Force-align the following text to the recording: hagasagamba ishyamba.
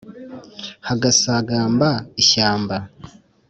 hagasagamba 0.87 1.89
ishyamba. 2.21 2.77